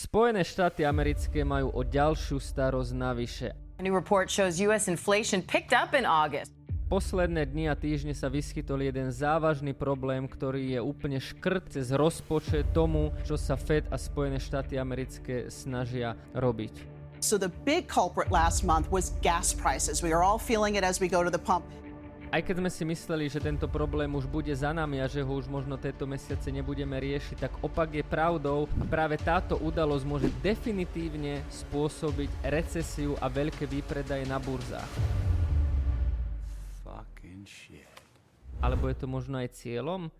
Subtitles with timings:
[0.00, 3.52] Spojené štáty americké majú o ďalšiu starosť navyše.
[3.76, 6.56] A new report shows US inflation picked up in August.
[6.88, 12.72] Posledné dni a týždne sa vyskytol jeden závažný problém, ktorý je úplne škrt cez rozpočet
[12.72, 16.80] tomu, čo sa Fed a Spojené štáty americké snažia robiť.
[17.20, 20.00] So the big culprit last month was gas prices.
[20.00, 21.68] We are all feeling it as we go to the pump.
[22.30, 25.34] Aj keď sme si mysleli, že tento problém už bude za nami a že ho
[25.34, 30.30] už možno tieto mesiace nebudeme riešiť, tak opak je pravdou a práve táto udalosť môže
[30.38, 34.86] definitívne spôsobiť recesiu a veľké výpredaje na burzách.
[38.62, 40.12] Alebo je to možno aj cieľom?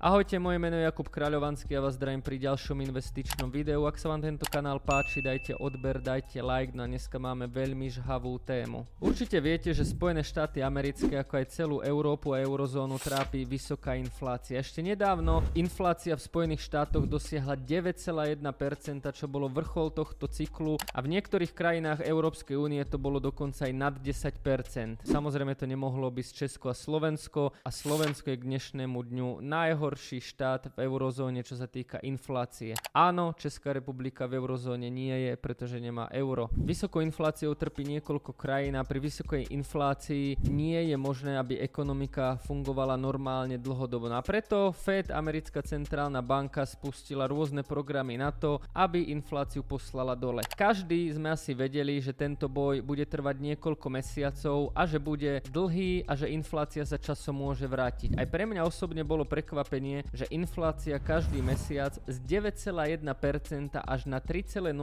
[0.00, 3.84] Ahojte, moje meno je Jakub Kráľovanský a vás zdravím pri ďalšom investičnom videu.
[3.84, 7.84] Ak sa vám tento kanál páči, dajte odber, dajte like, no a dneska máme veľmi
[7.92, 8.88] žhavú tému.
[8.96, 14.56] Určite viete, že Spojené štáty americké, ako aj celú Európu a eurozónu trápi vysoká inflácia.
[14.56, 18.40] Ešte nedávno inflácia v Spojených štátoch dosiahla 9,1%,
[19.12, 23.74] čo bolo vrchol tohto cyklu a v niektorých krajinách Európskej únie to bolo dokonca aj
[23.76, 25.04] nad 10%.
[25.04, 30.22] Samozrejme to nemohlo byť Česko a Slovensko a Slovensko je k dnešnému dňu najhoršie najhorší
[30.22, 32.78] štát v eurozóne, čo sa týka inflácie.
[32.94, 36.46] Áno, Česká republika v eurozóne nie je, pretože nemá euro.
[36.54, 42.94] Vysokou infláciou trpí niekoľko krajín a pri vysokej inflácii nie je možné, aby ekonomika fungovala
[42.94, 44.06] normálne dlhodobo.
[44.14, 50.46] A preto Fed, americká centrálna banka, spustila rôzne programy na to, aby infláciu poslala dole.
[50.54, 56.06] Každý sme asi vedeli, že tento boj bude trvať niekoľko mesiacov a že bude dlhý
[56.06, 58.14] a že inflácia sa časom môže vrátiť.
[58.14, 64.20] Aj pre mňa osobne bolo prekvapené, prekvapenie, že inflácia každý mesiac z 9,1% až na
[64.20, 64.76] 3,0%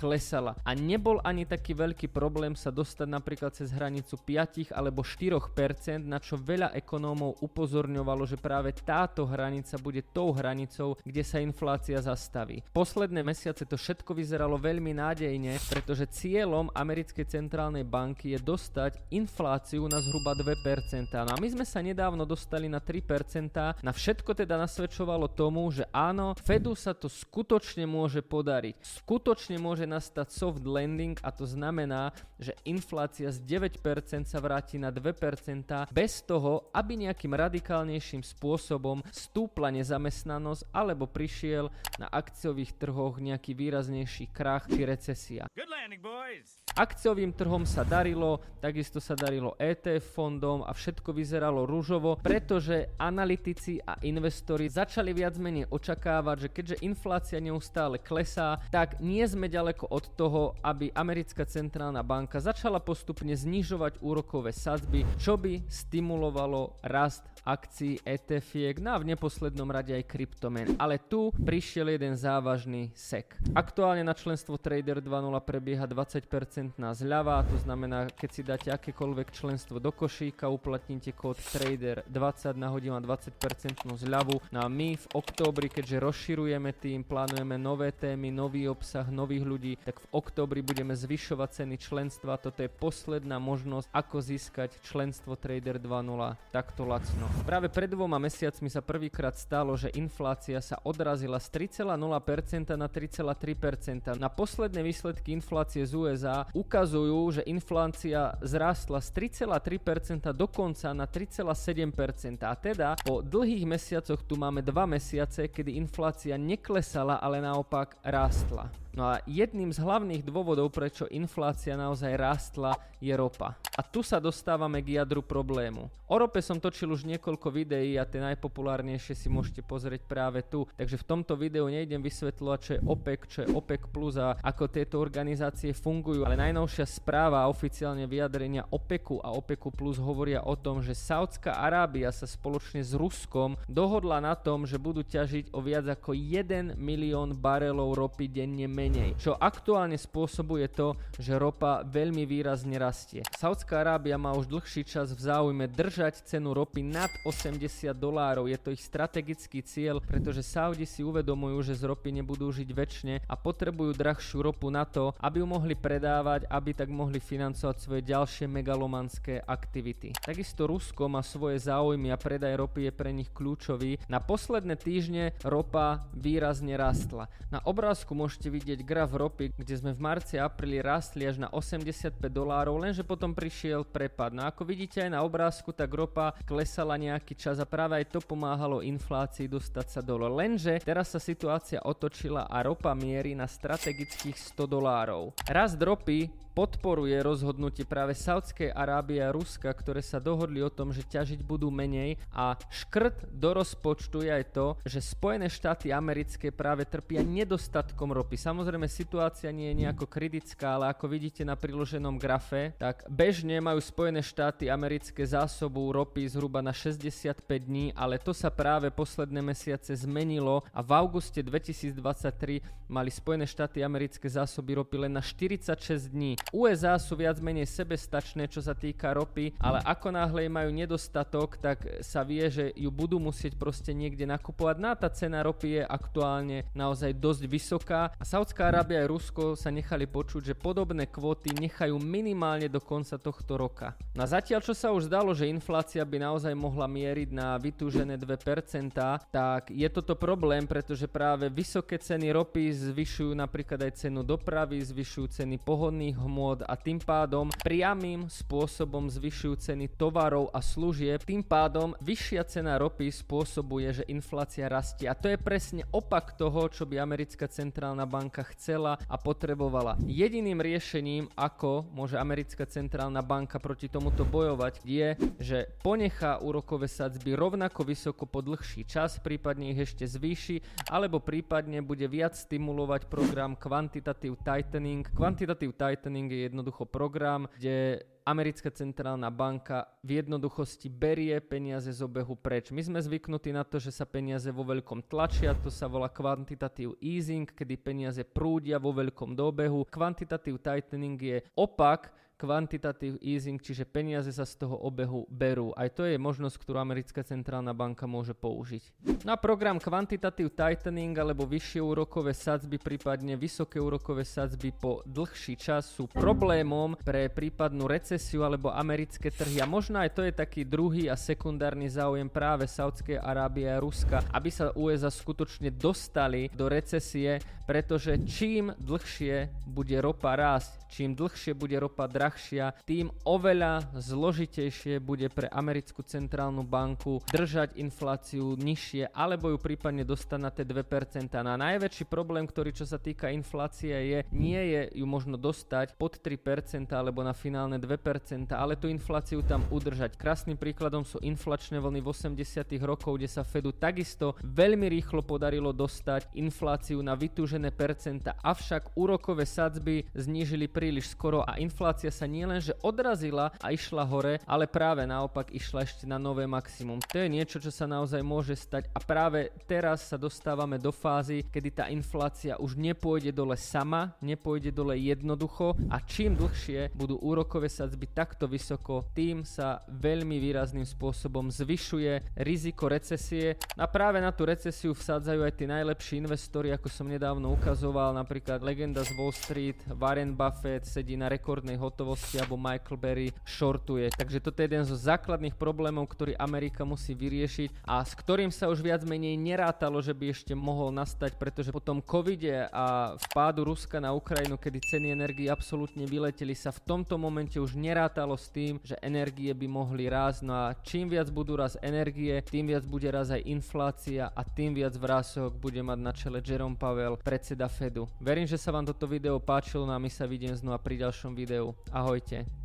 [0.00, 0.56] klesala.
[0.64, 6.16] A nebol ani taký veľký problém sa dostať napríklad cez hranicu 5 alebo 4%, na
[6.18, 12.64] čo veľa ekonómov upozorňovalo, že práve táto hranica bude tou hranicou, kde sa inflácia zastaví.
[12.72, 19.84] Posledné mesiace to všetko vyzeralo veľmi nádejne, pretože cieľom americkej centrálnej banky je dostať infláciu
[19.84, 21.12] na zhruba 2%.
[21.12, 25.82] No a my sme sa nedávno dostali na 3%, na všetko teda nasvedčovalo tomu, že
[25.90, 28.78] áno, Fedu sa to skutočne môže podariť.
[29.02, 33.82] Skutočne môže nastať soft landing a to znamená, že inflácia z 9%
[34.22, 41.66] sa vráti na 2% bez toho, aby nejakým radikálnejším spôsobom stúpla nezamestnanosť alebo prišiel
[41.98, 45.50] na akciových trhoch nejaký výraznejší krach či recesia.
[45.58, 46.62] Good landing, boys.
[46.72, 53.76] Akciovým trhom sa darilo, takisto sa darilo ETF fondom a všetko vyzeralo rúžovo, pretože analytici
[53.84, 59.84] a investori začali viac menej očakávať, že keďže inflácia neustále klesá, tak nie sme ďaleko
[59.92, 67.28] od toho, aby americká centrálna banka začala postupne znižovať úrokové sadzby, čo by stimulovalo rast
[67.42, 70.78] akcií ETF, no a v neposlednom rade aj kryptomen.
[70.78, 73.34] Ale tu prišiel jeden závažný sek.
[73.50, 79.34] Aktuálne na členstvo Trader 2.0 prebieha 20% na zľava, to znamená, keď si dáte akékoľvek
[79.34, 84.38] členstvo do košíka, uplatníte kód Trader 20 na hodinu 20% zľavu.
[84.54, 89.72] No a my v októbri, keďže rozširujeme tým, plánujeme nové témy, nový obsah, nových ľudí,
[89.82, 92.38] tak v októbri budeme zvyšovať ceny členstva.
[92.38, 97.26] Toto je posledná možnosť, ako získať členstvo Trader 2.0 takto lacno.
[97.48, 104.20] Práve pred dvoma mesiacmi sa prvýkrát stalo, že inflácia sa odrazila z 3,0% na 3,3%.
[104.20, 112.44] Na posledné výsledky inflácie z USA ukazujú, že inflácia zrástla z 3,3% dokonca na 3,7%.
[112.44, 118.81] A teda po dlhých mesiacoch tu máme dva mesiace, kedy inflácia neklesala, ale naopak rástla.
[118.92, 123.56] No a jedným z hlavných dôvodov, prečo inflácia naozaj rástla, je ropa.
[123.72, 125.88] A tu sa dostávame k jadru problému.
[126.12, 130.68] O rope som točil už niekoľko videí a tie najpopulárnejšie si môžete pozrieť práve tu.
[130.76, 134.68] Takže v tomto videu nejdem vysvetľovať, čo je OPEC, čo je OPEC plus a ako
[134.68, 136.28] tieto organizácie fungujú.
[136.28, 141.56] Ale najnovšia správa a oficiálne vyjadrenia OPECu a OPECu plus hovoria o tom, že Saudská
[141.56, 146.76] Arábia sa spoločne s Ruskom dohodla na tom, že budú ťažiť o viac ako 1
[146.76, 148.81] milión barelov ropy denne menej,
[149.20, 153.22] čo aktuálne spôsobuje to, že ropa veľmi výrazne rastie.
[153.36, 158.58] Saudská Arábia má už dlhší čas v záujme držať cenu ropy nad 80 dolárov, je
[158.58, 163.34] to ich strategický cieľ, pretože Saudi si uvedomujú, že z ropy nebudú žiť väčšine a
[163.36, 168.46] potrebujú drahšiu ropu na to, aby ju mohli predávať, aby tak mohli financovať svoje ďalšie
[168.48, 170.16] megalomanské aktivity.
[170.16, 174.00] Takisto Rusko má svoje záujmy a predaj ropy je pre nich kľúčový.
[174.08, 177.28] Na posledné týždne ropa výrazne rastla.
[177.52, 181.36] Na obrázku môžete vidieť vidieť graf ropy, kde sme v marci a apríli rastli až
[181.36, 184.32] na 85 dolárov, lenže potom prišiel prepad.
[184.32, 188.24] No ako vidíte aj na obrázku, tak ropa klesala nejaký čas a práve aj to
[188.24, 190.24] pomáhalo inflácii dostať sa dole.
[190.24, 195.36] Lenže teraz sa situácia otočila a ropa mierí na strategických 100 dolárov.
[195.44, 201.04] Rast ropy podporuje rozhodnutie práve Saudskej Arábie a Ruska, ktoré sa dohodli o tom, že
[201.04, 206.84] ťažiť budú menej a škrt do rozpočtu je aj to, že Spojené štáty americké práve
[206.84, 208.36] trpia nedostatkom ropy.
[208.36, 208.61] Samozrejme
[208.92, 214.20] situácia nie je nejako kritická, ale ako vidíte na priloženom grafe, tak bežne majú Spojené
[214.20, 220.60] štáty americké zásobu ropy zhruba na 65 dní, ale to sa práve posledné mesiace zmenilo
[220.68, 222.60] a v auguste 2023
[222.92, 226.36] mali Spojené štáty americké zásoby ropy len na 46 dní.
[226.52, 232.04] USA sú viac menej sebestačné, čo sa týka ropy, ale ako náhle majú nedostatok, tak
[232.04, 234.76] sa vie, že ju budú musieť proste niekde nakupovať.
[234.76, 239.56] Na no tá cena ropy je aktuálne naozaj dosť vysoká a Saudská Arábia a Rusko
[239.56, 243.96] sa nechali počuť, že podobné kvóty nechajú minimálne do konca tohto roka.
[244.12, 248.20] Na no zatiaľ, čo sa už zdalo, že inflácia by naozaj mohla mieriť na vytúžené
[248.20, 248.92] 2%,
[249.32, 255.40] tak je toto problém, pretože práve vysoké ceny ropy zvyšujú napríklad aj cenu dopravy, zvyšujú
[255.40, 261.24] ceny pohodných hmôt a tým pádom priamým spôsobom zvyšujú ceny tovarov a služieb.
[261.24, 265.08] Tým pádom vyššia cena ropy spôsobuje, že inflácia rastie.
[265.08, 269.98] A to je presne opak toho, čo by americká centrálna banka chcela a potrebovala.
[270.06, 277.38] Jediným riešením, ako môže americká centrálna banka proti tomuto bojovať, je, že ponechá úrokové sadzby
[277.38, 283.54] rovnako vysoko po dlhší čas, prípadne ich ešte zvýši, alebo prípadne bude viac stimulovať program
[283.58, 285.06] Quantitative Tightening.
[285.14, 292.38] Quantitative Tightening je jednoducho program, kde americká centrálna banka v jednoduchosti berie peniaze z obehu
[292.38, 292.70] preč.
[292.70, 296.94] My sme zvyknutí na to, že sa peniaze vo veľkom tlačia, to sa volá quantitative
[297.02, 299.86] easing, kedy peniaze prúdia vo veľkom do obehu.
[299.90, 305.70] Quantitative tightening je opak, quantitative easing, čiže peniaze sa z toho obehu berú.
[305.78, 308.82] Aj to je možnosť, ktorú americká centrálna banka môže použiť.
[309.22, 315.86] Na program quantitative tightening alebo vyššie úrokové sadzby, prípadne vysoké úrokové sadzby po dlhší čas
[315.86, 319.62] sú problémom pre prípadnú recesiu alebo americké trhy.
[319.62, 324.26] A možno aj to je taký druhý a sekundárny záujem práve Saudskej Arábie a Ruska,
[324.34, 331.52] aby sa USA skutočne dostali do recesie, pretože čím dlhšie bude ropa rásť, čím dlhšie
[331.52, 339.12] bude ropa drahšia, drahšia, tým oveľa zložitejšie bude pre americkú centrálnu banku držať infláciu nižšie
[339.12, 341.28] alebo ju prípadne dostať na tie 2%.
[341.44, 346.00] No a najväčší problém, ktorý čo sa týka inflácie je, nie je ju možno dostať
[346.00, 350.16] pod 3% alebo na finálne 2%, ale tú infláciu tam udržať.
[350.16, 355.76] Krásnym príkladom sú inflačné vlny v 80 rokov, kde sa Fedu takisto veľmi rýchlo podarilo
[355.76, 362.30] dostať infláciu na vytúžené percenta, avšak úrokové sadzby znížili príliš skoro a inflácia sa sa
[362.30, 367.02] nielenže odrazila a išla hore, ale práve naopak išla ešte na nové maximum.
[367.10, 368.86] To je niečo, čo sa naozaj môže stať.
[368.94, 374.70] A práve teraz sa dostávame do fázy, kedy tá inflácia už nepôjde dole sama, nepôjde
[374.70, 381.50] dole jednoducho a čím dlhšie budú úrokové sadzby takto vysoko, tým sa veľmi výrazným spôsobom
[381.50, 383.58] zvyšuje riziko recesie.
[383.74, 388.62] A práve na tú recesiu vsádzajú aj tí najlepší investori, ako som nedávno ukazoval, napríklad
[388.62, 394.10] legenda z Wall Street, Warren Buffett sedí na rekordnej hotovosti hotovosti alebo Michael Berry shortuje.
[394.10, 398.66] Takže toto je jeden zo základných problémov, ktorý Amerika musí vyriešiť a s ktorým sa
[398.66, 403.62] už viac menej nerátalo, že by ešte mohol nastať, pretože po tom covide a vpádu
[403.70, 408.50] Ruska na Ukrajinu, kedy ceny energii absolútne vyleteli, sa v tomto momente už nerátalo s
[408.50, 410.40] tým, že energie by mohli rásť.
[410.42, 414.74] No a čím viac budú raz energie, tým viac bude raz aj inflácia a tým
[414.74, 418.10] viac vrások bude mať na čele Jerome Powell, predseda Fedu.
[418.18, 421.36] Verím, že sa vám toto video páčilo no a my sa vidím znova pri ďalšom
[421.38, 421.76] videu.
[421.92, 422.46] Ahojte.